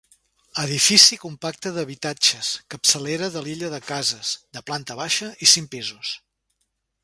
Edifici 0.61 1.17
compacte 1.25 1.73
d'habitatges, 1.75 2.49
capçalera 2.75 3.29
de 3.37 3.45
l'illa 3.49 3.71
de 3.77 3.83
cases, 3.93 4.35
de 4.59 4.67
planta 4.71 4.99
baixa 5.05 5.33
i 5.49 5.55
cinc 5.57 5.75
pisos. 5.77 6.19